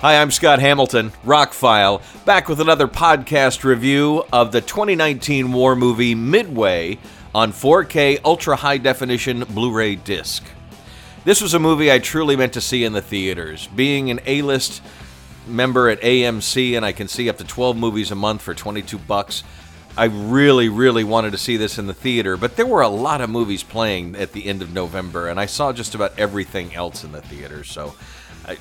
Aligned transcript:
Hi, 0.00 0.18
I'm 0.18 0.30
Scott 0.30 0.60
Hamilton, 0.60 1.10
Rockfile, 1.26 2.00
back 2.24 2.48
with 2.48 2.58
another 2.58 2.88
podcast 2.88 3.64
review 3.64 4.24
of 4.32 4.50
the 4.50 4.62
2019 4.62 5.52
war 5.52 5.76
movie 5.76 6.14
Midway 6.14 6.98
on 7.34 7.52
4K 7.52 8.18
Ultra 8.24 8.56
High 8.56 8.78
Definition 8.78 9.44
Blu 9.44 9.70
ray 9.70 9.96
disc. 9.96 10.42
This 11.24 11.42
was 11.42 11.52
a 11.52 11.58
movie 11.58 11.92
I 11.92 11.98
truly 11.98 12.34
meant 12.34 12.54
to 12.54 12.62
see 12.62 12.82
in 12.82 12.94
the 12.94 13.02
theaters. 13.02 13.66
Being 13.76 14.10
an 14.10 14.20
A 14.24 14.40
list 14.40 14.80
member 15.46 15.90
at 15.90 16.00
AMC 16.00 16.78
and 16.78 16.86
I 16.86 16.92
can 16.92 17.06
see 17.06 17.28
up 17.28 17.36
to 17.36 17.44
12 17.44 17.76
movies 17.76 18.10
a 18.10 18.14
month 18.14 18.40
for 18.40 18.54
22 18.54 18.96
bucks, 18.96 19.44
I 19.98 20.06
really, 20.06 20.70
really 20.70 21.04
wanted 21.04 21.32
to 21.32 21.38
see 21.38 21.58
this 21.58 21.78
in 21.78 21.86
the 21.86 21.92
theater, 21.92 22.38
but 22.38 22.56
there 22.56 22.64
were 22.64 22.80
a 22.80 22.88
lot 22.88 23.20
of 23.20 23.28
movies 23.28 23.62
playing 23.62 24.16
at 24.16 24.32
the 24.32 24.46
end 24.46 24.62
of 24.62 24.72
November, 24.72 25.28
and 25.28 25.38
I 25.38 25.44
saw 25.44 25.74
just 25.74 25.94
about 25.94 26.18
everything 26.18 26.74
else 26.74 27.04
in 27.04 27.12
the 27.12 27.20
theater, 27.20 27.64
so 27.64 27.94
I, 28.46 28.56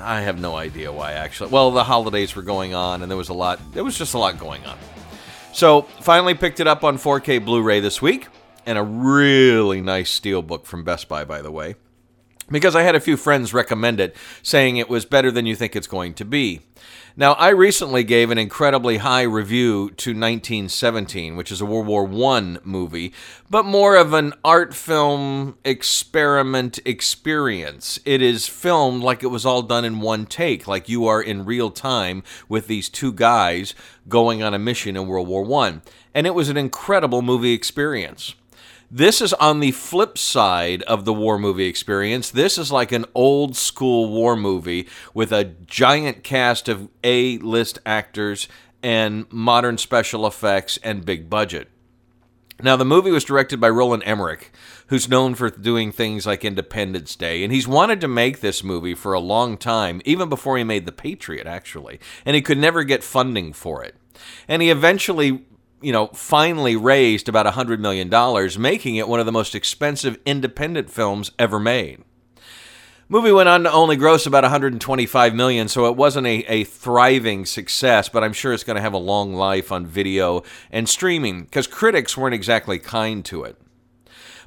I 0.00 0.20
have 0.20 0.40
no 0.40 0.56
idea 0.56 0.92
why 0.92 1.12
actually. 1.12 1.50
Well, 1.50 1.70
the 1.70 1.84
holidays 1.84 2.34
were 2.34 2.42
going 2.42 2.74
on, 2.74 3.02
and 3.02 3.10
there 3.10 3.18
was 3.18 3.28
a 3.28 3.34
lot. 3.34 3.60
There 3.72 3.84
was 3.84 3.96
just 3.96 4.14
a 4.14 4.18
lot 4.18 4.38
going 4.38 4.64
on. 4.64 4.78
So 5.52 5.82
finally 6.00 6.34
picked 6.34 6.60
it 6.60 6.66
up 6.66 6.84
on 6.84 6.98
4K 6.98 7.44
Blu-ray 7.44 7.80
this 7.80 8.00
week, 8.00 8.28
and 8.66 8.78
a 8.78 8.82
really 8.82 9.80
nice 9.80 10.18
steelbook 10.18 10.66
from 10.66 10.84
Best 10.84 11.08
Buy, 11.08 11.24
by 11.24 11.42
the 11.42 11.50
way, 11.50 11.74
because 12.50 12.74
I 12.74 12.82
had 12.82 12.94
a 12.94 13.00
few 13.00 13.16
friends 13.16 13.54
recommend 13.54 14.00
it, 14.00 14.16
saying 14.42 14.76
it 14.76 14.88
was 14.88 15.04
better 15.04 15.30
than 15.30 15.46
you 15.46 15.54
think 15.54 15.76
it's 15.76 15.86
going 15.86 16.14
to 16.14 16.24
be. 16.24 16.60
Now, 17.16 17.32
I 17.32 17.48
recently 17.48 18.04
gave 18.04 18.30
an 18.30 18.38
incredibly 18.38 18.98
high 18.98 19.22
review 19.22 19.90
to 19.90 20.10
1917, 20.10 21.34
which 21.34 21.50
is 21.50 21.60
a 21.60 21.66
World 21.66 21.88
War 21.88 22.32
I 22.32 22.58
movie, 22.62 23.12
but 23.50 23.64
more 23.64 23.96
of 23.96 24.12
an 24.12 24.34
art 24.44 24.72
film 24.72 25.58
experiment 25.64 26.78
experience. 26.84 27.98
It 28.04 28.22
is 28.22 28.46
filmed 28.46 29.02
like 29.02 29.24
it 29.24 29.28
was 29.28 29.44
all 29.44 29.62
done 29.62 29.84
in 29.84 30.00
one 30.00 30.26
take, 30.26 30.68
like 30.68 30.88
you 30.88 31.06
are 31.08 31.20
in 31.20 31.44
real 31.44 31.70
time 31.70 32.22
with 32.48 32.68
these 32.68 32.88
two 32.88 33.12
guys 33.12 33.74
going 34.08 34.40
on 34.42 34.54
a 34.54 34.58
mission 34.58 34.96
in 34.96 35.08
World 35.08 35.26
War 35.26 35.64
I. 35.64 35.80
And 36.14 36.24
it 36.24 36.34
was 36.36 36.48
an 36.48 36.56
incredible 36.56 37.20
movie 37.20 37.52
experience. 37.52 38.36
This 38.90 39.20
is 39.20 39.34
on 39.34 39.60
the 39.60 39.72
flip 39.72 40.16
side 40.16 40.82
of 40.84 41.04
the 41.04 41.12
war 41.12 41.38
movie 41.38 41.66
experience. 41.66 42.30
This 42.30 42.56
is 42.56 42.72
like 42.72 42.90
an 42.90 43.04
old 43.14 43.54
school 43.54 44.08
war 44.10 44.34
movie 44.34 44.88
with 45.12 45.30
a 45.30 45.44
giant 45.44 46.24
cast 46.24 46.70
of 46.70 46.88
A 47.04 47.36
list 47.38 47.78
actors 47.84 48.48
and 48.82 49.30
modern 49.30 49.76
special 49.76 50.26
effects 50.26 50.78
and 50.82 51.04
big 51.04 51.28
budget. 51.28 51.68
Now, 52.62 52.76
the 52.76 52.84
movie 52.86 53.10
was 53.10 53.24
directed 53.24 53.60
by 53.60 53.68
Roland 53.68 54.04
Emmerich, 54.06 54.50
who's 54.86 55.08
known 55.08 55.34
for 55.34 55.50
doing 55.50 55.92
things 55.92 56.26
like 56.26 56.42
Independence 56.42 57.14
Day, 57.14 57.44
and 57.44 57.52
he's 57.52 57.68
wanted 57.68 58.00
to 58.00 58.08
make 58.08 58.40
this 58.40 58.64
movie 58.64 58.94
for 58.94 59.12
a 59.12 59.20
long 59.20 59.58
time, 59.58 60.00
even 60.06 60.30
before 60.30 60.56
he 60.56 60.64
made 60.64 60.86
The 60.86 60.92
Patriot, 60.92 61.46
actually, 61.46 62.00
and 62.24 62.34
he 62.34 62.42
could 62.42 62.58
never 62.58 62.84
get 62.84 63.04
funding 63.04 63.52
for 63.52 63.84
it. 63.84 63.96
And 64.48 64.62
he 64.62 64.70
eventually 64.70 65.44
you 65.80 65.92
know, 65.92 66.08
finally 66.08 66.76
raised 66.76 67.28
about 67.28 67.46
$100 67.46 67.78
million, 67.78 68.10
making 68.60 68.96
it 68.96 69.08
one 69.08 69.20
of 69.20 69.26
the 69.26 69.32
most 69.32 69.54
expensive 69.54 70.18
independent 70.26 70.90
films 70.90 71.30
ever 71.38 71.58
made. 71.60 72.02
Movie 73.10 73.32
went 73.32 73.48
on 73.48 73.62
to 73.62 73.72
only 73.72 73.96
gross 73.96 74.26
about 74.26 74.44
125 74.44 75.34
million, 75.34 75.66
so 75.68 75.86
it 75.86 75.96
wasn't 75.96 76.26
a, 76.26 76.44
a 76.46 76.64
thriving 76.64 77.46
success, 77.46 78.08
but 78.10 78.22
I'm 78.22 78.34
sure 78.34 78.52
it's 78.52 78.64
going 78.64 78.76
to 78.76 78.82
have 78.82 78.92
a 78.92 78.98
long 78.98 79.32
life 79.32 79.72
on 79.72 79.86
video 79.86 80.42
and 80.70 80.86
streaming 80.86 81.44
because 81.44 81.66
critics 81.66 82.18
weren't 82.18 82.34
exactly 82.34 82.78
kind 82.78 83.24
to 83.24 83.44
it. 83.44 83.56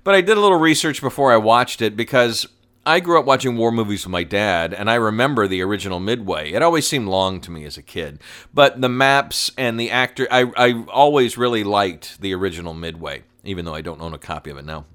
But 0.03 0.13
I 0.13 0.21
did 0.21 0.37
a 0.37 0.41
little 0.41 0.59
research 0.59 1.01
before 1.01 1.33
I 1.33 1.37
watched 1.37 1.81
it 1.81 1.95
because 1.95 2.47
I 2.85 2.99
grew 2.99 3.19
up 3.19 3.25
watching 3.25 3.57
war 3.57 3.71
movies 3.71 4.05
with 4.05 4.11
my 4.11 4.23
dad, 4.23 4.73
and 4.73 4.89
I 4.89 4.95
remember 4.95 5.47
the 5.47 5.61
original 5.61 5.99
Midway. 5.99 6.51
It 6.51 6.63
always 6.63 6.87
seemed 6.87 7.07
long 7.07 7.39
to 7.41 7.51
me 7.51 7.63
as 7.65 7.77
a 7.77 7.83
kid, 7.83 8.19
but 8.53 8.81
the 8.81 8.89
maps 8.89 9.51
and 9.55 9.79
the 9.79 9.91
actor, 9.91 10.27
I, 10.31 10.51
I 10.57 10.83
always 10.91 11.37
really 11.37 11.63
liked 11.63 12.21
the 12.21 12.33
original 12.33 12.73
Midway, 12.73 13.23
even 13.43 13.65
though 13.65 13.75
I 13.75 13.81
don't 13.81 14.01
own 14.01 14.15
a 14.15 14.19
copy 14.19 14.49
of 14.49 14.57
it 14.57 14.65
now. 14.65 14.85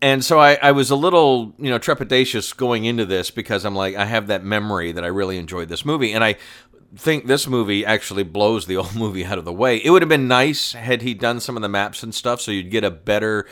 And 0.00 0.24
so 0.24 0.40
I, 0.40 0.58
I 0.60 0.72
was 0.72 0.90
a 0.90 0.96
little, 0.96 1.54
you 1.58 1.70
know, 1.70 1.78
trepidatious 1.78 2.56
going 2.56 2.86
into 2.86 3.06
this 3.06 3.30
because 3.30 3.64
I'm 3.64 3.76
like, 3.76 3.94
I 3.94 4.04
have 4.04 4.26
that 4.26 4.42
memory 4.42 4.90
that 4.90 5.04
I 5.04 5.08
really 5.08 5.38
enjoyed 5.38 5.68
this 5.68 5.84
movie, 5.84 6.12
and 6.12 6.24
I 6.24 6.36
think 6.96 7.26
this 7.26 7.46
movie 7.46 7.86
actually 7.86 8.24
blows 8.24 8.66
the 8.66 8.76
old 8.78 8.96
movie 8.96 9.24
out 9.24 9.38
of 9.38 9.44
the 9.44 9.52
way. 9.52 9.76
It 9.76 9.90
would 9.90 10.02
have 10.02 10.08
been 10.08 10.26
nice 10.26 10.72
had 10.72 11.02
he 11.02 11.14
done 11.14 11.38
some 11.38 11.54
of 11.54 11.62
the 11.62 11.68
maps 11.68 12.02
and 12.02 12.12
stuff, 12.12 12.40
so 12.40 12.50
you'd 12.50 12.72
get 12.72 12.82
a 12.82 12.90
better 12.90 13.46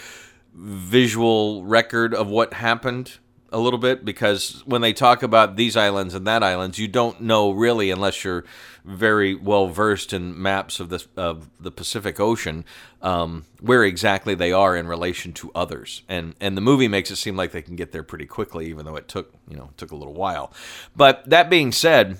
visual 0.54 1.64
record 1.64 2.14
of 2.14 2.28
what 2.28 2.54
happened 2.54 3.18
a 3.52 3.58
little 3.58 3.78
bit 3.78 4.04
because 4.04 4.62
when 4.64 4.80
they 4.80 4.92
talk 4.92 5.22
about 5.22 5.56
these 5.56 5.76
islands 5.76 6.14
and 6.14 6.26
that 6.26 6.42
islands, 6.42 6.78
you 6.78 6.88
don't 6.88 7.20
know 7.20 7.50
really 7.50 7.90
unless 7.90 8.24
you're 8.24 8.44
very 8.84 9.34
well 9.34 9.66
versed 9.68 10.12
in 10.12 10.40
maps 10.40 10.80
of 10.80 10.88
the 10.88 11.04
of 11.16 11.50
the 11.58 11.70
Pacific 11.70 12.18
Ocean 12.20 12.64
um, 13.02 13.44
where 13.60 13.84
exactly 13.84 14.34
they 14.34 14.52
are 14.52 14.76
in 14.76 14.86
relation 14.86 15.32
to 15.34 15.50
others. 15.54 16.02
And 16.08 16.34
and 16.40 16.56
the 16.56 16.60
movie 16.60 16.88
makes 16.88 17.10
it 17.10 17.16
seem 17.16 17.36
like 17.36 17.52
they 17.52 17.62
can 17.62 17.76
get 17.76 17.92
there 17.92 18.02
pretty 18.02 18.26
quickly, 18.26 18.66
even 18.68 18.86
though 18.86 18.96
it 18.96 19.08
took 19.08 19.32
you 19.48 19.56
know 19.56 19.70
took 19.76 19.90
a 19.90 19.96
little 19.96 20.14
while. 20.14 20.52
But 20.96 21.28
that 21.28 21.50
being 21.50 21.72
said, 21.72 22.18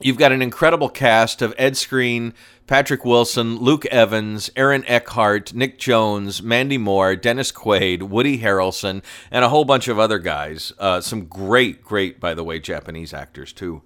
you've 0.00 0.18
got 0.18 0.32
an 0.32 0.42
incredible 0.42 0.88
cast 0.88 1.42
of 1.42 1.54
Ed 1.58 1.74
Skrein, 1.74 2.32
Patrick 2.66 3.04
Wilson, 3.04 3.58
Luke 3.58 3.86
Evans, 3.86 4.50
Aaron 4.56 4.84
Eckhart, 4.86 5.54
Nick 5.54 5.78
Jonas, 5.78 6.42
Mandy 6.42 6.78
Moore, 6.78 7.14
Dennis 7.14 7.52
Quaid, 7.52 8.02
Woody 8.02 8.40
Harrelson, 8.40 9.02
and 9.30 9.44
a 9.44 9.48
whole 9.48 9.64
bunch 9.64 9.86
of 9.88 9.98
other 9.98 10.18
guys. 10.18 10.72
Uh, 10.78 11.00
some 11.00 11.26
great, 11.26 11.82
great, 11.84 12.18
by 12.18 12.34
the 12.34 12.42
way, 12.44 12.58
Japanese 12.58 13.14
actors 13.14 13.52
too. 13.52 13.82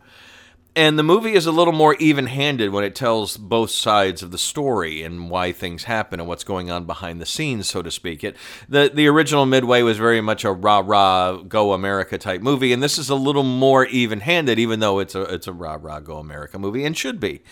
And 0.77 0.97
the 0.97 1.03
movie 1.03 1.33
is 1.33 1.47
a 1.47 1.53
little 1.53 1.73
more 1.73 1.97
even 1.97 2.27
handed 2.27 2.71
when 2.71 2.85
it 2.85 2.95
tells 2.95 3.37
both 3.37 3.71
sides 3.71 4.23
of 4.23 4.31
the 4.31 4.39
story 4.39 5.03
and 5.03 5.29
why 5.29 5.51
things 5.51 5.85
happen 5.85 6.21
and 6.21 6.29
what's 6.29 6.45
going 6.45 6.71
on 6.71 6.85
behind 6.85 7.21
the 7.21 7.27
scenes, 7.27 7.69
so 7.69 7.83
to 7.83 7.91
speak. 7.91 8.23
It 8.23 8.37
the, 8.69 8.91
the 8.93 9.09
original 9.09 9.47
Midway 9.47 9.83
was 9.83 9.99
very 9.99 10.21
much 10.21 10.45
a 10.45 10.53
rah 10.53 10.83
rah 10.85 11.39
go 11.39 11.73
America 11.73 12.19
type 12.19 12.41
movie, 12.41 12.73
and 12.73 12.81
this 12.81 12.99
is 12.99 13.11
a 13.11 13.17
little 13.17 13.43
more 13.43 13.87
even 13.87 14.21
handed, 14.21 14.61
even 14.61 14.79
though 14.79 15.01
it's 15.01 15.17
a 15.17 15.23
it's 15.23 15.49
a 15.49 15.53
rah 15.53 15.77
rah 15.81 15.99
go 15.99 16.19
America 16.19 16.59
movie 16.59 16.85
and 16.85 16.97
should 16.97 17.19
be 17.19 17.43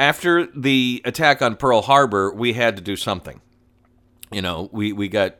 after 0.00 0.46
the 0.46 1.02
attack 1.04 1.42
on 1.42 1.56
Pearl 1.56 1.82
Harbor, 1.82 2.32
we 2.32 2.54
had 2.54 2.74
to 2.76 2.82
do 2.82 2.96
something. 2.96 3.42
You 4.32 4.40
know, 4.40 4.70
we, 4.72 4.94
we 4.94 5.08
got 5.08 5.36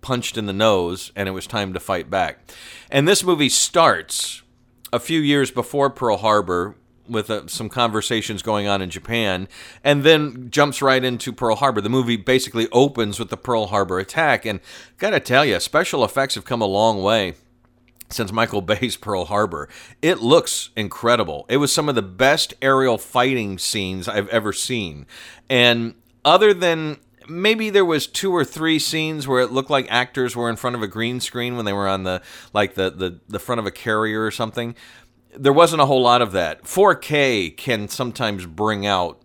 punched 0.00 0.36
in 0.36 0.46
the 0.46 0.52
nose 0.52 1.12
and 1.14 1.28
it 1.28 1.32
was 1.32 1.46
time 1.46 1.72
to 1.74 1.80
fight 1.80 2.10
back. 2.10 2.40
And 2.90 3.06
this 3.06 3.22
movie 3.22 3.48
starts 3.48 4.42
a 4.92 4.98
few 4.98 5.20
years 5.20 5.50
before 5.50 5.90
Pearl 5.90 6.18
Harbor 6.18 6.76
with 7.08 7.30
uh, 7.30 7.46
some 7.46 7.68
conversations 7.68 8.42
going 8.42 8.66
on 8.66 8.82
in 8.82 8.90
Japan 8.90 9.48
and 9.82 10.04
then 10.04 10.50
jumps 10.50 10.82
right 10.82 11.02
into 11.02 11.32
Pearl 11.32 11.56
Harbor. 11.56 11.80
The 11.80 11.88
movie 11.88 12.16
basically 12.16 12.68
opens 12.70 13.18
with 13.18 13.30
the 13.30 13.36
Pearl 13.36 13.66
Harbor 13.66 13.98
attack. 13.98 14.44
And 14.44 14.60
got 14.98 15.10
to 15.10 15.20
tell 15.20 15.44
you, 15.44 15.58
special 15.60 16.04
effects 16.04 16.34
have 16.34 16.44
come 16.44 16.60
a 16.60 16.66
long 16.66 17.02
way 17.02 17.34
since 18.10 18.32
Michael 18.32 18.62
Bay's 18.62 18.96
Pearl 19.00 19.26
Harbor. 19.26 19.68
It 20.02 20.18
looks 20.18 20.70
incredible. 20.76 21.46
It 21.48 21.58
was 21.58 21.72
some 21.72 21.88
of 21.88 21.94
the 21.94 22.02
best 22.02 22.54
aerial 22.62 22.98
fighting 22.98 23.58
scenes 23.58 24.08
I've 24.08 24.28
ever 24.28 24.52
seen. 24.52 25.06
And 25.48 25.94
other 26.24 26.52
than 26.52 26.98
maybe 27.28 27.70
there 27.70 27.84
was 27.84 28.06
two 28.06 28.32
or 28.34 28.44
three 28.44 28.78
scenes 28.78 29.28
where 29.28 29.40
it 29.40 29.52
looked 29.52 29.70
like 29.70 29.86
actors 29.90 30.34
were 30.34 30.50
in 30.50 30.56
front 30.56 30.76
of 30.76 30.82
a 30.82 30.88
green 30.88 31.20
screen 31.20 31.56
when 31.56 31.64
they 31.64 31.72
were 31.72 31.88
on 31.88 32.04
the 32.04 32.22
like 32.52 32.74
the 32.74 32.90
the, 32.90 33.20
the 33.28 33.38
front 33.38 33.58
of 33.58 33.66
a 33.66 33.70
carrier 33.70 34.24
or 34.24 34.30
something. 34.30 34.74
There 35.36 35.52
wasn't 35.52 35.82
a 35.82 35.86
whole 35.86 36.02
lot 36.02 36.22
of 36.22 36.32
that. 36.32 36.64
4K 36.64 37.56
can 37.56 37.88
sometimes 37.88 38.46
bring 38.46 38.86
out 38.86 39.20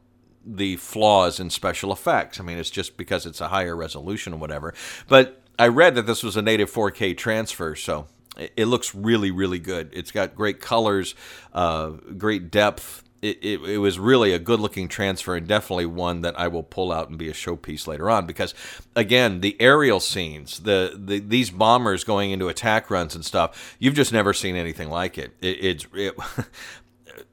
the 0.46 0.76
flaws 0.76 1.40
in 1.40 1.50
special 1.50 1.92
effects. 1.94 2.40
I 2.40 2.44
mean, 2.44 2.58
it's 2.58 2.70
just 2.70 2.98
because 2.98 3.26
it's 3.26 3.42
a 3.42 3.48
higher 3.48 3.76
resolution 3.76 4.34
or 4.34 4.38
whatever. 4.38 4.74
But 5.08 5.42
I 5.58 5.68
read 5.68 5.96
that 5.96 6.06
this 6.06 6.22
was 6.22 6.36
a 6.36 6.42
native 6.42 6.72
4K 6.72 7.18
transfer, 7.18 7.76
so 7.76 8.08
it 8.36 8.66
looks 8.66 8.94
really, 8.94 9.32
really 9.32 9.60
good. 9.60 9.90
It's 9.94 10.12
got 10.12 10.36
great 10.36 10.60
colors, 10.60 11.16
uh, 11.54 11.92
great 12.18 12.52
depth. 12.52 13.04
It, 13.24 13.38
it, 13.42 13.62
it, 13.62 13.78
was 13.78 13.98
really 13.98 14.34
a 14.34 14.40
good 14.40 14.60
looking 14.60 14.90
transfer 14.90 15.36
and 15.36 15.48
definitely 15.48 15.86
one 15.86 16.22
that 16.22 16.38
I 16.38 16.50
will 16.50 16.62
pull 16.62 16.92
out 16.92 17.08
and 17.08 17.18
be 17.18 17.30
a 17.30 17.34
showpiece 17.34 17.88
later 17.88 18.10
on 18.10 18.26
because 18.26 18.54
again 18.98 19.40
the 19.40 19.56
aerial 19.62 20.02
scenes 20.02 20.60
the, 20.60 20.94
the 20.94 21.20
these 21.20 21.50
bombers 21.50 22.04
going 22.04 22.32
into 22.32 22.50
attack 22.50 22.92
runs 22.92 23.16
and 23.16 23.24
stuff 23.24 23.78
you've 23.80 23.94
just 23.94 24.12
never 24.12 24.34
seen 24.34 24.58
anything 24.58 24.90
like 24.90 25.18
it, 25.18 25.32
it 25.42 25.58
it's 25.64 25.88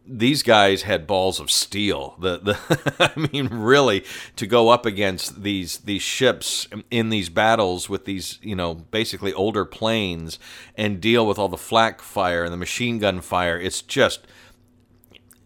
these 0.06 0.42
guys 0.42 0.82
had 0.82 1.06
balls 1.06 1.38
of 1.38 1.50
steel. 1.50 2.16
The 2.18 2.38
the 2.38 3.12
I 3.16 3.28
mean, 3.32 3.48
really, 3.48 4.04
to 4.36 4.46
go 4.46 4.68
up 4.68 4.84
against 4.84 5.42
these 5.42 5.78
these 5.78 6.02
ships 6.02 6.66
in 6.90 7.10
these 7.10 7.28
battles 7.28 7.88
with 7.88 8.04
these 8.04 8.38
you 8.42 8.56
know 8.56 8.74
basically 8.74 9.32
older 9.32 9.64
planes 9.64 10.38
and 10.74 11.00
deal 11.00 11.26
with 11.26 11.38
all 11.38 11.48
the 11.48 11.56
flak 11.56 12.02
fire 12.02 12.44
and 12.44 12.52
the 12.52 12.58
machine 12.58 12.98
gun 12.98 13.20
fire. 13.20 13.58
It's 13.58 13.82
just 13.82 14.26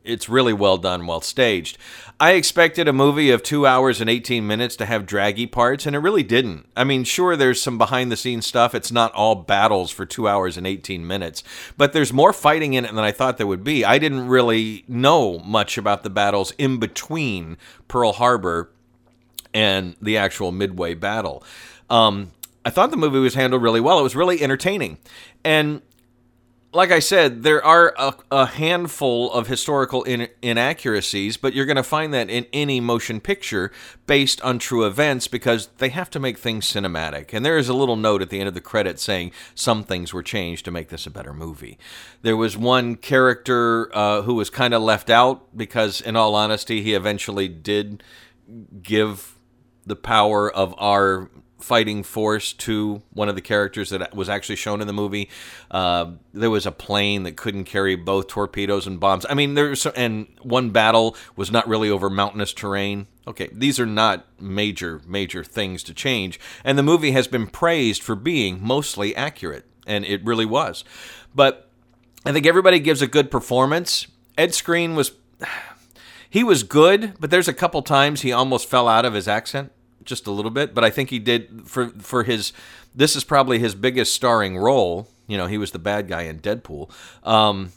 it's 0.05 0.29
really 0.29 0.53
well 0.53 0.77
done, 0.77 1.07
well 1.07 1.21
staged. 1.21 1.79
I 2.21 2.33
expected 2.33 2.87
a 2.87 2.93
movie 2.93 3.31
of 3.31 3.43
two 3.43 3.67
hours 3.67 4.01
and 4.01 4.09
18 4.09 4.47
minutes 4.47 4.77
to 4.77 4.87
have 4.87 5.07
draggy 5.07 5.47
parts, 5.47 5.87
and 5.87 5.97
it 5.97 6.01
really 6.01 6.23
didn't. 6.23 6.67
I 6.77 6.85
mean, 6.85 7.05
sure, 7.05 7.37
there's 7.37 7.61
some 7.61 7.79
behind 7.79 8.13
the 8.13 8.17
scenes 8.17 8.47
stuff. 8.47 8.75
It's 8.75 8.93
not 8.93 9.13
all 9.15 9.35
battles 9.35 9.91
for 9.91 10.07
two 10.07 10.29
hours 10.29 10.57
and 10.57 10.67
18 10.67 11.07
minutes, 11.07 11.43
but 11.77 11.93
there's 11.93 12.13
more 12.13 12.33
fighting 12.33 12.75
in 12.75 12.85
it 12.85 12.95
than 12.95 13.05
I 13.05 13.13
thought 13.13 13.39
there 13.39 13.47
would 13.47 13.65
be. 13.65 13.85
I 13.85 13.99
didn't 13.99 14.29
really 14.29 14.85
know 14.87 15.39
much 15.41 15.79
about 15.79 16.03
the 16.03 16.11
battles 16.11 16.53
in 16.59 16.79
between 16.79 17.57
Pearl 17.89 18.13
Harbor 18.13 18.71
and 19.53 19.97
the 20.03 20.17
actual 20.19 20.53
Midway 20.53 20.95
battle. 20.95 21.43
Um, 21.89 22.33
I 22.65 22.71
thought 22.71 22.91
the 22.91 22.97
movie 22.97 23.19
was 23.19 23.35
handled 23.35 23.63
really 23.63 23.81
well. 23.81 23.99
It 23.99 24.03
was 24.03 24.17
really 24.17 24.43
entertaining. 24.43 24.99
And 25.45 25.83
like 26.75 26.91
I 26.91 26.99
said, 26.99 27.45
there 27.45 27.65
are 27.65 27.95
a, 27.97 28.15
a 28.33 28.47
handful 28.47 29.33
of 29.33 29.47
historical 29.47 30.03
in, 30.03 30.29
inaccuracies, 30.43 31.37
but 31.37 31.55
you're 31.55 31.67
going 31.67 31.77
to 31.77 31.85
find 31.85 32.13
that 32.13 32.29
in 32.29 32.47
any 32.53 32.81
motion 32.81 33.21
picture 33.21 33.71
based 34.07 34.41
on 34.43 34.59
true 34.59 34.85
events 34.85 35.29
because 35.29 35.69
they 35.79 35.91
have 35.91 36.11
to 36.11 36.19
make 36.19 36.37
things 36.37 36.67
cinematic. 36.67 37.33
And 37.33 37.47
there 37.47 37.57
is 37.57 37.69
a 37.69 37.75
little 37.75 37.97
note 37.97 38.23
at 38.23 38.31
the 38.31 38.41
end 38.41 38.49
of 38.49 38.55
the 38.55 38.61
credits 38.61 39.05
saying 39.05 39.31
some 39.55 39.85
things 39.85 40.13
were 40.13 40.23
changed 40.23 40.65
to 40.65 40.73
make 40.73 40.89
this 40.89 41.07
a 41.07 41.11
better 41.11 41.33
movie. 41.33 41.79
There 42.23 42.37
was 42.37 42.57
one 42.57 42.97
character 42.97 43.95
uh, 43.97 44.23
who 44.23 44.35
was 44.35 44.51
kind 44.51 44.75
of 44.75 44.83
left 44.83 45.11
out 45.11 45.57
because, 45.57 46.01
in 46.01 46.17
all 46.17 46.35
honesty, 46.35 46.83
he 46.83 46.95
eventually 46.95 47.47
did 47.47 48.03
give 48.83 49.39
the 49.87 49.97
power 49.97 50.51
of 50.51 50.75
our 50.79 51.31
fighting 51.59 52.03
force 52.03 52.53
to 52.53 53.03
one 53.13 53.29
of 53.29 53.35
the 53.35 53.41
characters 53.41 53.91
that 53.91 54.15
was 54.15 54.29
actually 54.29 54.57
shown 54.57 54.81
in 54.81 54.87
the 54.87 54.93
movie. 54.93 55.31
Uh, 55.71 56.13
there 56.33 56.51
was 56.51 56.67
a 56.67 56.73
plane 56.73 57.23
that 57.23 57.37
couldn't 57.37 57.65
carry 57.65 57.97
both 57.97 58.27
torpedoes 58.27 58.87
and 58.87 59.01
bombs. 59.01 59.25
I 59.29 59.35
mean, 59.35 59.55
there's 59.55 59.87
and 59.87 60.27
one 60.43 60.71
battle 60.71 61.17
was 61.37 61.51
not 61.51 61.67
really 61.69 61.91
over 61.91 62.11
mountainous 62.11 62.53
terrain. 62.53 63.07
Okay, 63.27 63.49
these 63.53 63.81
are 63.81 63.87
not 63.87 64.27
major 64.39 65.01
major 65.07 65.43
things 65.43 65.83
to 65.85 65.95
change, 65.95 66.39
and 66.65 66.77
the 66.77 66.83
movie 66.83 67.13
has 67.13 67.27
been 67.27 67.47
praised 67.47 68.03
for 68.03 68.15
being 68.15 68.63
mostly 68.63 69.17
accurate, 69.17 69.65
and 69.87 70.05
it 70.05 70.25
really 70.25 70.47
was. 70.47 70.85
But 71.35 71.71
I 72.27 72.33
think 72.33 72.47
everybody 72.47 72.79
gives 72.81 73.01
a 73.01 73.07
good 73.07 73.31
performance. 73.31 74.07
Ed 74.37 74.51
Skrein 74.51 74.95
was 74.95 75.13
he 76.29 76.45
was 76.45 76.63
good, 76.63 77.15
but 77.19 77.31
there's 77.31 77.49
a 77.49 77.55
couple 77.55 77.81
times 77.81 78.21
he 78.21 78.33
almost 78.33 78.69
fell 78.69 78.89
out 78.89 79.05
of 79.05 79.15
his 79.15 79.29
accent 79.29 79.73
just 80.05 80.27
a 80.27 80.31
little 80.31 80.51
bit, 80.51 80.75
but 80.75 80.85
I 80.85 80.91
think 80.91 81.11
he 81.11 81.19
did 81.19 81.63
for 81.67 81.89
for 81.91 82.25
his. 82.25 82.53
This 82.95 83.17
is 83.17 83.25
probably 83.25 83.59
his 83.59 83.75
biggest 83.75 84.15
starring 84.15 84.57
role. 84.57 85.09
You 85.27 85.37
know, 85.37 85.47
he 85.47 85.59
was 85.59 85.73
the 85.73 85.79
bad 85.79 86.09
guy 86.09 86.23
in 86.23 86.41
Deadpool. 86.41 86.91
Um, 87.25 87.73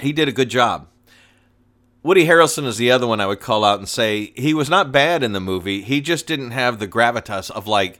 he 0.00 0.12
did 0.12 0.28
a 0.28 0.32
good 0.32 0.48
job. 0.48 0.88
Woody 2.02 2.26
Harrelson 2.26 2.66
is 2.66 2.76
the 2.76 2.90
other 2.90 3.06
one 3.06 3.20
I 3.20 3.26
would 3.26 3.40
call 3.40 3.64
out 3.64 3.78
and 3.78 3.88
say 3.88 4.32
he 4.36 4.52
was 4.52 4.68
not 4.68 4.92
bad 4.92 5.22
in 5.22 5.32
the 5.32 5.40
movie. 5.40 5.82
He 5.82 6.00
just 6.02 6.26
didn't 6.26 6.50
have 6.50 6.78
the 6.78 6.86
gravitas 6.86 7.50
of 7.50 7.66
like 7.66 7.98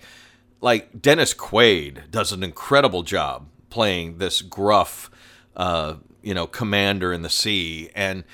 like 0.60 1.00
Dennis 1.00 1.34
Quaid 1.34 2.10
does 2.10 2.32
an 2.32 2.42
incredible 2.42 3.02
job 3.02 3.48
playing 3.70 4.18
this 4.18 4.40
gruff, 4.40 5.10
uh, 5.56 5.94
you 6.22 6.32
know, 6.32 6.46
commander 6.46 7.12
in 7.12 7.22
the 7.22 7.30
sea 7.30 7.90
and 7.94 8.24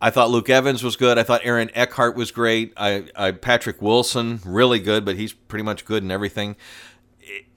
I 0.00 0.10
thought 0.10 0.30
Luke 0.30 0.50
Evans 0.50 0.84
was 0.84 0.96
good. 0.96 1.18
I 1.18 1.22
thought 1.22 1.40
Aaron 1.44 1.70
Eckhart 1.74 2.16
was 2.16 2.30
great. 2.30 2.72
I, 2.76 3.04
I 3.16 3.30
Patrick 3.32 3.80
Wilson 3.80 4.40
really 4.44 4.78
good, 4.78 5.04
but 5.04 5.16
he's 5.16 5.32
pretty 5.32 5.62
much 5.62 5.84
good 5.84 6.02
in 6.02 6.10
everything. 6.10 6.56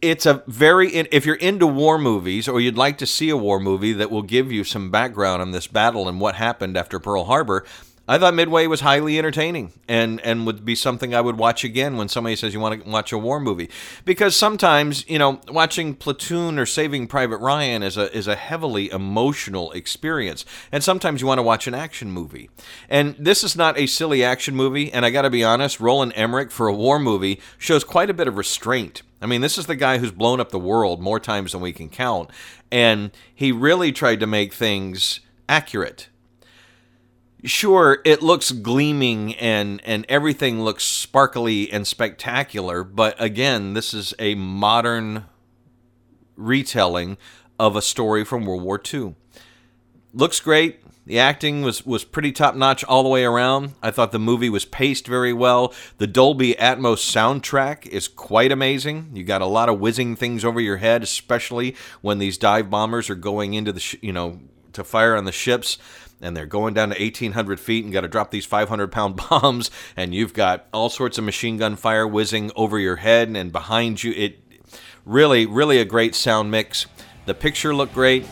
It's 0.02 0.26
a 0.26 0.44
very 0.48 0.90
if 0.96 1.26
you're 1.26 1.36
into 1.36 1.68
war 1.68 1.98
movies 2.00 2.48
or 2.48 2.60
you'd 2.60 2.78
like 2.78 2.98
to 3.00 3.06
see 3.06 3.30
a 3.30 3.38
war 3.38 3.60
movie 3.60 3.94
that 3.94 4.10
will 4.10 4.24
give 4.24 4.52
you 4.52 4.64
some 4.64 4.90
background 4.90 5.42
on 5.42 5.52
this 5.52 5.68
battle 5.68 6.08
and 6.08 6.20
what 6.20 6.36
happened 6.36 6.78
after 6.78 7.00
Pearl 7.00 7.26
Harbor. 7.26 7.66
I 8.10 8.18
thought 8.18 8.34
Midway 8.34 8.66
was 8.66 8.82
highly 8.82 9.20
entertaining 9.20 9.72
and 9.88 10.20
and 10.22 10.48
would 10.48 10.66
be 10.66 10.74
something 10.74 11.14
I 11.14 11.22
would 11.22 11.38
watch 11.38 11.64
again 11.64 11.96
when 11.96 12.10
somebody 12.10 12.36
says 12.36 12.56
you 12.56 12.60
want 12.60 12.84
to 12.84 12.90
watch 12.90 13.12
a 13.12 13.20
war 13.20 13.40
movie? 13.40 13.70
Because 14.04 14.36
sometimes 14.36 15.08
you 15.08 15.20
know 15.20 15.40
watching 15.48 15.94
Platoon 15.94 16.58
or 16.58 16.66
Saving 16.66 17.06
Private 17.06 17.38
Ryan 17.38 17.84
is 17.84 17.98
a 17.98 18.12
is 18.12 18.28
a 18.28 18.36
heavily 18.36 18.90
emotional 18.90 19.72
experience. 19.74 20.44
And 20.72 20.84
sometimes 20.84 21.22
you 21.22 21.28
want 21.28 21.38
to 21.38 21.44
watch 21.44 21.68
an 21.68 21.76
action 21.76 22.12
movie. 22.12 22.50
And 22.90 23.16
this 23.20 23.44
is 23.44 23.56
not 23.56 23.78
a 23.78 23.86
silly 23.86 24.24
action 24.24 24.56
movie. 24.56 24.92
And 24.92 25.06
I 25.06 25.12
got 25.12 25.22
to 25.22 25.30
be 25.30 25.44
honest 25.44 25.80
Roland 25.80 26.14
Emmerich 26.16 26.50
for 26.50 26.68
a 26.68 26.74
war 26.74 26.98
movie 26.98 27.40
shows 27.60 27.84
quite 27.84 28.10
a 28.10 28.16
bit 28.16 28.28
of 28.28 28.38
restraint. 28.38 29.04
I 29.22 29.28
mean, 29.28 29.42
this 29.42 29.60
is 29.60 29.68
the 29.68 29.76
guy 29.76 30.00
who's 30.00 30.12
blown 30.12 30.40
up 30.40 30.50
the 30.50 30.58
world 30.58 31.00
more 31.00 31.20
times 31.20 31.52
than 31.52 31.62
we 31.62 31.74
can 31.74 31.90
count. 31.90 32.32
And 32.72 33.12
he 33.36 33.52
really 33.52 33.92
tried 33.92 34.20
to 34.22 34.28
make 34.28 34.52
things 34.52 35.20
accurate 35.48 36.08
sure 37.44 38.00
it 38.06 38.22
looks 38.22 38.52
gleaming 38.52 39.36
and 39.36 39.82
and 39.86 40.06
everything 40.10 40.62
looks 40.62 40.84
sparkly 40.84 41.72
and 41.72 41.88
spectacular 41.88 42.84
but 42.84 43.16
again 43.22 43.74
this 43.74 43.94
is 43.94 44.14
a 44.20 44.36
modern 44.36 45.26
retelling 46.36 47.18
of 47.58 47.76
a 47.76 47.82
story 47.82 48.24
from 48.24 48.46
World 48.46 48.64
War 48.64 48.82
II 48.94 49.16
looks 50.14 50.40
great. 50.40 50.82
The 51.06 51.20
acting 51.20 51.64
was 51.64 51.86
was 51.86 52.04
pretty 52.04 52.32
top 52.32 52.56
notch 52.56 52.84
all 52.84 53.02
the 53.02 53.10
way 53.10 53.24
around. 53.24 53.74
I 53.82 53.90
thought 53.90 54.12
the 54.12 54.20
movie 54.20 54.50
was 54.50 54.66
paced 54.66 55.08
very 55.08 55.34
well. 55.34 55.74
The 55.98 56.06
Dolby 56.06 56.54
Atmos 56.54 57.00
soundtrack 57.00 57.88
is 57.88 58.08
quite 58.08 58.52
amazing. 58.52 59.10
You 59.14 59.24
got 59.24 59.42
a 59.42 59.48
lot 59.48 59.70
of 59.70 59.80
whizzing 59.80 60.16
things 60.16 60.46
over 60.46 60.62
your 60.62 60.78
head 60.78 61.02
especially 61.02 61.76
when 62.02 62.20
these 62.20 62.38
dive 62.38 62.70
bombers 62.70 63.10
are 63.10 63.16
going 63.16 63.56
into 63.56 63.72
the 63.72 63.80
sh- 63.80 63.96
you 64.02 64.14
know 64.14 64.40
to 64.80 64.84
fire 64.84 65.16
on 65.16 65.26
the 65.26 65.32
ships 65.32 65.78
and 66.22 66.36
they're 66.36 66.46
going 66.46 66.74
down 66.74 66.90
to 66.90 67.02
1800 67.02 67.60
feet 67.60 67.84
and 67.84 67.94
got 67.94 68.02
to 68.02 68.08
drop 68.08 68.32
these 68.32 68.46
500 68.46 68.92
pound 68.92 69.16
bombs 69.30 69.72
and 69.96 70.14
you've 70.14 70.34
got 70.34 70.66
all 70.74 70.90
sorts 70.90 71.18
of 71.18 71.24
machine 71.24 71.58
gun 71.58 71.76
fire 71.76 72.08
whizzing 72.08 72.52
over 72.56 72.80
your 72.80 72.98
head 72.98 73.30
and 73.30 73.52
behind 73.52 74.04
you. 74.04 74.12
It 74.14 74.40
really 75.06 75.46
really 75.46 75.80
a 75.80 75.86
great 75.86 76.16
sound 76.16 76.52
mix. 76.52 76.86
The 77.26 77.34
picture 77.34 77.74
looked 77.74 77.94
great. 77.94 78.26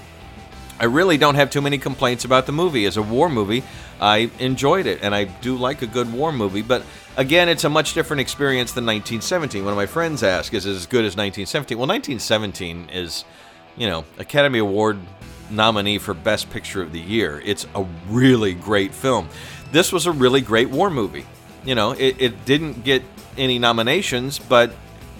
I 0.80 0.86
really 0.86 1.18
don't 1.18 1.36
have 1.36 1.50
too 1.50 1.62
many 1.62 1.78
complaints 1.78 2.26
about 2.26 2.46
the 2.46 2.52
movie. 2.52 2.86
As 2.86 2.98
a 2.98 3.02
war 3.02 3.30
movie. 3.30 3.64
I 4.00 4.30
enjoyed 4.40 4.86
it 4.86 5.00
and 5.02 5.16
i 5.16 5.24
do 5.24 5.56
like 5.56 5.82
a 5.82 5.88
good 5.88 6.14
war 6.14 6.32
movie 6.32 6.62
but 6.62 6.84
again 7.16 7.50
it's 7.50 7.64
a 7.64 7.70
much 7.70 7.94
different 7.94 8.22
experience 8.22 8.74
than 8.74 8.86
1917 8.86 9.64
one 9.64 9.74
of 9.74 9.78
my 9.78 9.88
friends 9.88 10.22
asked 10.22 10.54
is 10.54 10.68
it 10.68 10.76
as 10.76 10.86
good 10.86 11.04
as 11.04 11.18
1917 11.18 11.78
well 11.78 11.88
1917 11.88 12.90
is 12.94 13.26
you 13.76 13.88
know 13.88 14.06
academy 14.20 14.60
award 14.60 15.00
nominee 15.50 15.98
for 15.98 16.14
Best 16.14 16.50
Picture 16.50 16.82
of 16.82 16.92
the 16.92 17.00
Year. 17.00 17.42
It's 17.46 17.66
a 17.76 17.86
really 18.10 18.54
great 18.54 18.94
film. 18.94 19.30
This 19.72 19.92
was 19.92 20.06
a 20.06 20.12
really 20.12 20.42
great 20.42 20.70
war 20.70 20.90
movie. 20.90 21.26
You 21.66 21.76
know, 21.76 21.92
it, 21.92 22.16
it 22.20 22.46
didn't 22.46 22.84
get 22.84 23.04
any 23.38 23.60
nominations, 23.60 24.40
but 24.40 24.74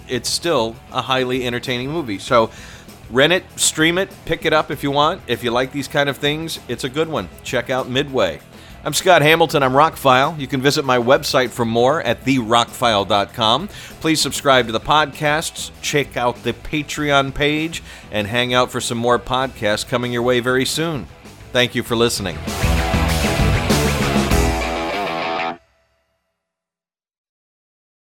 it's 0.08 0.28
still 0.28 0.76
a 0.92 1.02
highly 1.02 1.46
entertaining 1.46 1.90
movie. 1.90 2.18
So 2.18 2.50
rent 3.10 3.32
it, 3.32 3.44
stream 3.56 3.98
it, 3.98 4.10
pick 4.24 4.44
it 4.44 4.52
up 4.52 4.70
if 4.70 4.82
you 4.82 4.90
want. 4.90 5.22
If 5.26 5.44
you 5.44 5.50
like 5.50 5.72
these 5.72 5.88
kind 5.88 6.08
of 6.08 6.16
things, 6.16 6.58
it's 6.68 6.84
a 6.84 6.88
good 6.88 7.08
one. 7.08 7.28
Check 7.42 7.70
out 7.70 7.88
Midway. 7.88 8.40
I'm 8.84 8.92
Scott 8.92 9.22
Hamilton. 9.22 9.62
I'm 9.62 9.72
Rockfile. 9.72 10.38
You 10.38 10.46
can 10.46 10.62
visit 10.62 10.84
my 10.84 10.98
website 10.98 11.50
for 11.50 11.64
more 11.64 12.00
at 12.02 12.24
therockfile.com. 12.24 13.68
Please 14.00 14.20
subscribe 14.20 14.66
to 14.66 14.72
the 14.72 14.80
podcasts, 14.80 15.72
check 15.82 16.16
out 16.16 16.42
the 16.44 16.52
Patreon 16.52 17.34
page, 17.34 17.82
and 18.12 18.26
hang 18.26 18.54
out 18.54 18.70
for 18.70 18.80
some 18.80 18.98
more 18.98 19.18
podcasts 19.18 19.86
coming 19.86 20.12
your 20.12 20.22
way 20.22 20.40
very 20.40 20.64
soon. 20.64 21.06
Thank 21.52 21.74
you 21.74 21.82
for 21.82 21.96
listening. 21.96 22.38